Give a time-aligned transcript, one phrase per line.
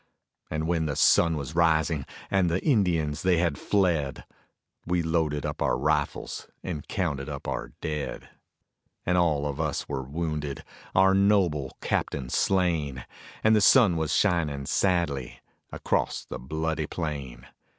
[0.49, 4.25] And when the sun was rising and the Indians they had fled,
[4.83, 8.27] We loaded up our rifles and counted up our dead.
[9.05, 10.63] And all of us were wounded,
[10.95, 13.05] our noble captain slain,
[13.43, 15.39] And the sun was shining sadly
[15.71, 17.45] across the bloody plain.